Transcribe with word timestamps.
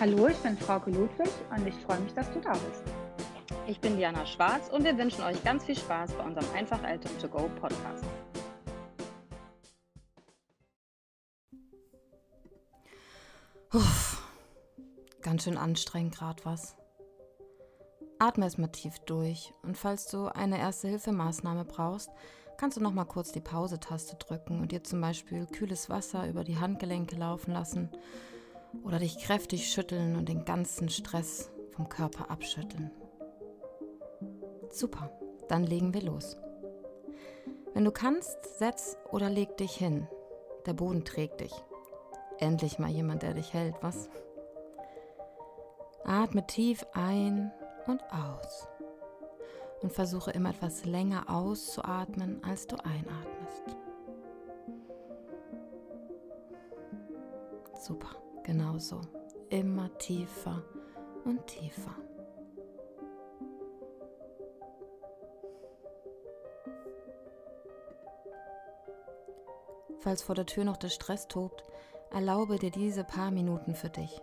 Hallo, 0.00 0.28
ich 0.28 0.38
bin 0.38 0.56
Frauke 0.56 0.90
Ludwig 0.90 1.28
und 1.54 1.66
ich 1.66 1.74
freue 1.74 2.00
mich, 2.00 2.14
dass 2.14 2.32
du 2.32 2.40
da 2.40 2.52
bist. 2.52 2.82
Ich 3.66 3.78
bin 3.80 3.98
Diana 3.98 4.24
Schwarz 4.24 4.70
und 4.70 4.82
wir 4.82 4.96
wünschen 4.96 5.22
euch 5.22 5.44
ganz 5.44 5.62
viel 5.64 5.76
Spaß 5.76 6.14
bei 6.14 6.24
unserem 6.24 6.50
Einfach 6.54 6.82
Eltern 6.82 7.12
to 7.18 7.28
Go 7.28 7.50
Podcast. 7.60 8.02
Uff, 13.74 14.22
ganz 15.20 15.44
schön 15.44 15.58
anstrengend 15.58 16.14
gerade 16.14 16.42
was. 16.46 16.78
Atme 18.18 18.46
erstmal 18.46 18.72
tief 18.72 19.00
durch 19.00 19.52
und 19.62 19.76
falls 19.76 20.06
du 20.06 20.28
eine 20.28 20.58
Erste-Hilfe-Maßnahme 20.58 21.66
brauchst, 21.66 22.08
kannst 22.56 22.78
du 22.78 22.82
noch 22.82 22.94
mal 22.94 23.04
kurz 23.04 23.32
die 23.32 23.40
Pause-Taste 23.40 24.16
drücken 24.16 24.60
und 24.60 24.72
dir 24.72 24.82
zum 24.82 25.02
Beispiel 25.02 25.44
kühles 25.44 25.90
Wasser 25.90 26.26
über 26.26 26.42
die 26.42 26.56
Handgelenke 26.58 27.16
laufen 27.16 27.52
lassen 27.52 27.90
oder 28.84 28.98
dich 28.98 29.18
kräftig 29.18 29.72
schütteln 29.72 30.16
und 30.16 30.28
den 30.28 30.44
ganzen 30.44 30.88
Stress 30.88 31.50
vom 31.70 31.88
Körper 31.88 32.30
abschütteln. 32.30 32.90
Super, 34.70 35.10
dann 35.48 35.64
legen 35.64 35.94
wir 35.94 36.02
los. 36.02 36.36
Wenn 37.74 37.84
du 37.84 37.92
kannst, 37.92 38.58
setz 38.58 38.96
oder 39.10 39.30
leg 39.30 39.56
dich 39.56 39.72
hin. 39.72 40.08
Der 40.66 40.72
Boden 40.74 41.04
trägt 41.04 41.40
dich. 41.40 41.52
Endlich 42.38 42.78
mal 42.78 42.90
jemand, 42.90 43.22
der 43.22 43.34
dich 43.34 43.52
hält, 43.52 43.74
was? 43.80 44.08
Atme 46.04 46.46
tief 46.46 46.84
ein 46.92 47.52
und 47.86 48.02
aus. 48.12 48.68
Und 49.82 49.92
versuche 49.92 50.30
immer 50.32 50.50
etwas 50.50 50.84
länger 50.84 51.30
auszuatmen, 51.30 52.42
als 52.44 52.66
du 52.66 52.76
einatmest. 52.76 53.76
Super, 57.80 58.10
genau 58.44 58.78
so. 58.78 59.00
Immer 59.48 59.96
tiefer 59.98 60.62
und 61.24 61.46
tiefer. 61.46 61.94
Falls 70.00 70.22
vor 70.22 70.34
der 70.34 70.46
Tür 70.46 70.64
noch 70.64 70.78
der 70.78 70.88
Stress 70.88 71.28
tobt, 71.28 71.64
erlaube 72.10 72.58
dir 72.58 72.70
diese 72.70 73.04
paar 73.04 73.30
Minuten 73.30 73.74
für 73.74 73.90
dich. 73.90 74.20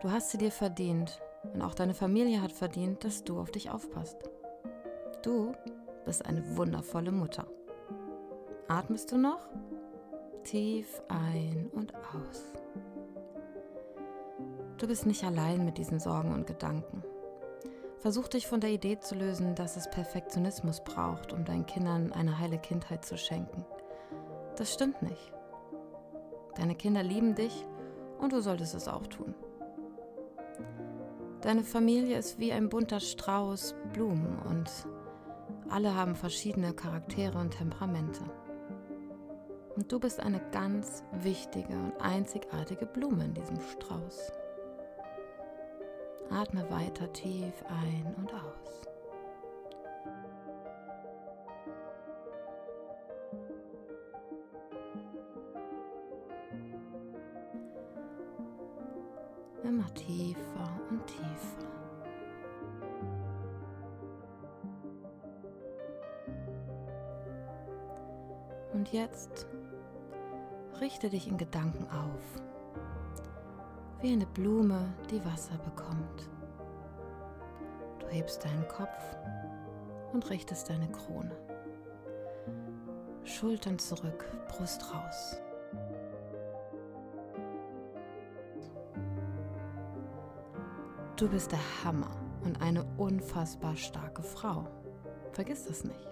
Du 0.00 0.10
hast 0.10 0.30
sie 0.30 0.38
dir 0.38 0.50
verdient 0.50 1.20
und 1.52 1.62
auch 1.62 1.74
deine 1.74 1.94
Familie 1.94 2.40
hat 2.40 2.52
verdient, 2.52 3.04
dass 3.04 3.24
du 3.24 3.38
auf 3.38 3.50
dich 3.50 3.70
aufpasst. 3.70 4.16
Du 5.22 5.54
bist 6.04 6.24
eine 6.24 6.56
wundervolle 6.56 7.12
Mutter. 7.12 7.46
Atmest 8.68 9.12
du 9.12 9.18
noch? 9.18 9.48
Tief 10.42 11.02
ein 11.08 11.70
und 11.72 11.94
aus. 11.94 12.63
Du 14.78 14.88
bist 14.88 15.06
nicht 15.06 15.22
allein 15.24 15.64
mit 15.64 15.78
diesen 15.78 16.00
Sorgen 16.00 16.32
und 16.32 16.46
Gedanken. 16.46 17.02
Versuch 17.98 18.28
dich 18.28 18.46
von 18.46 18.60
der 18.60 18.70
Idee 18.70 18.98
zu 18.98 19.14
lösen, 19.14 19.54
dass 19.54 19.76
es 19.76 19.88
Perfektionismus 19.88 20.82
braucht, 20.82 21.32
um 21.32 21.44
deinen 21.44 21.64
Kindern 21.64 22.12
eine 22.12 22.38
heile 22.38 22.58
Kindheit 22.58 23.04
zu 23.04 23.16
schenken. 23.16 23.64
Das 24.56 24.74
stimmt 24.74 25.00
nicht. 25.00 25.32
Deine 26.56 26.74
Kinder 26.74 27.02
lieben 27.02 27.34
dich 27.34 27.64
und 28.18 28.32
du 28.32 28.40
solltest 28.40 28.74
es 28.74 28.88
auch 28.88 29.06
tun. 29.06 29.34
Deine 31.40 31.62
Familie 31.62 32.18
ist 32.18 32.38
wie 32.38 32.52
ein 32.52 32.68
bunter 32.68 33.00
Strauß 33.00 33.74
Blumen 33.92 34.38
und 34.40 34.70
alle 35.68 35.94
haben 35.94 36.14
verschiedene 36.14 36.74
Charaktere 36.74 37.38
und 37.38 37.52
Temperamente. 37.52 38.22
Und 39.76 39.90
du 39.90 39.98
bist 39.98 40.20
eine 40.20 40.40
ganz 40.52 41.02
wichtige 41.12 41.74
und 41.74 42.00
einzigartige 42.00 42.86
Blume 42.86 43.24
in 43.24 43.34
diesem 43.34 43.60
Strauß. 43.60 44.32
Atme 46.30 46.68
weiter 46.70 47.12
tief 47.12 47.52
ein 47.68 48.14
und 48.16 48.32
aus. 48.32 48.88
Immer 59.62 59.94
tiefer 59.94 60.80
und 60.90 61.06
tiefer. 61.06 61.74
Und 68.74 68.92
jetzt 68.92 69.46
richte 70.80 71.08
dich 71.08 71.28
in 71.28 71.38
Gedanken 71.38 71.84
auf, 71.84 72.42
wie 74.04 74.12
eine 74.12 74.26
Blume, 74.26 74.92
die 75.10 75.24
Wasser 75.24 75.56
bekommt. 75.64 76.28
Du 78.00 78.06
hebst 78.08 78.44
deinen 78.44 78.68
Kopf 78.68 79.02
und 80.12 80.28
richtest 80.28 80.68
deine 80.68 80.86
Krone. 80.92 81.34
Schultern 83.24 83.78
zurück, 83.78 84.26
Brust 84.48 84.84
raus. 84.92 85.38
Du 91.16 91.26
bist 91.26 91.50
der 91.50 91.82
Hammer 91.82 92.14
und 92.44 92.60
eine 92.60 92.84
unfassbar 92.98 93.74
starke 93.74 94.22
Frau. 94.22 94.66
Vergiss 95.32 95.64
das 95.64 95.82
nicht. 95.82 96.10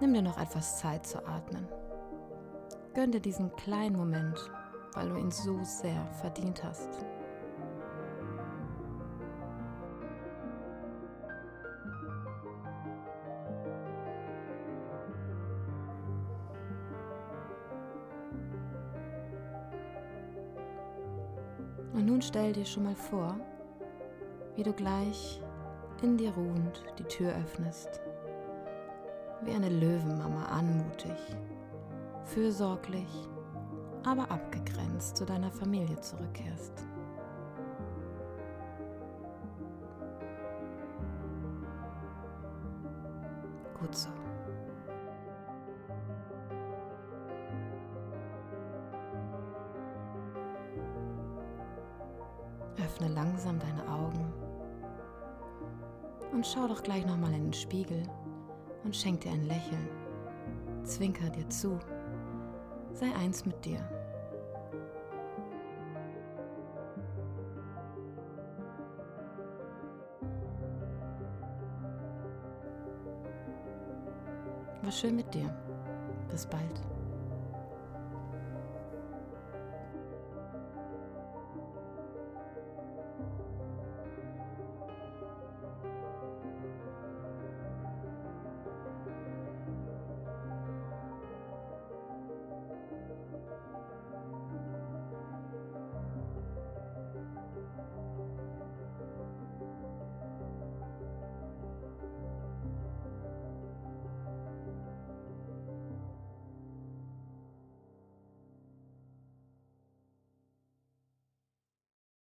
Nimm 0.00 0.14
dir 0.14 0.22
noch 0.22 0.38
etwas 0.38 0.78
Zeit 0.78 1.04
zu 1.04 1.26
atmen. 1.26 1.66
Gönn 2.94 3.10
dir 3.10 3.20
diesen 3.20 3.50
kleinen 3.56 3.96
Moment, 3.96 4.38
weil 4.92 5.08
du 5.08 5.16
ihn 5.16 5.30
so 5.30 5.58
sehr 5.64 6.06
verdient 6.20 6.62
hast. 6.62 6.90
Und 21.94 22.04
nun 22.06 22.20
stell 22.20 22.52
dir 22.52 22.64
schon 22.66 22.84
mal 22.84 22.94
vor, 22.94 23.36
wie 24.56 24.62
du 24.62 24.72
gleich 24.74 25.40
in 26.02 26.18
dir 26.18 26.32
ruhend 26.34 26.84
die 26.98 27.04
Tür 27.04 27.32
öffnest. 27.36 28.02
Wie 29.40 29.52
eine 29.52 29.70
Löwenmama 29.70 30.44
anmutig, 30.46 31.16
fürsorglich, 32.34 33.28
aber 34.04 34.30
abgegrenzt 34.30 35.16
zu 35.16 35.24
deiner 35.26 35.50
Familie 35.50 36.00
zurückkehrst. 36.00 36.72
Gut 43.78 43.94
so. 43.94 44.08
Öffne 52.78 53.08
langsam 53.08 53.58
deine 53.58 53.86
Augen 53.88 54.32
und 56.32 56.46
schau 56.46 56.66
doch 56.66 56.82
gleich 56.82 57.04
nochmal 57.04 57.34
in 57.34 57.44
den 57.44 57.52
Spiegel 57.52 58.02
und 58.84 58.96
schenk 58.96 59.20
dir 59.20 59.32
ein 59.32 59.44
Lächeln. 59.44 59.88
Zwinker 60.84 61.28
dir 61.30 61.48
zu. 61.48 61.78
Sei 62.94 63.12
eins 63.14 63.44
mit 63.44 63.64
dir. 63.64 63.78
War 74.82 74.92
schön 74.92 75.16
mit 75.16 75.32
dir. 75.32 75.48
Bis 76.30 76.46
bald. 76.46 76.91